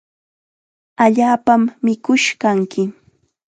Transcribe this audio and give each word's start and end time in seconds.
Allaapam 1.03 1.61
mikush 1.83 2.27
kanki. 2.41 2.83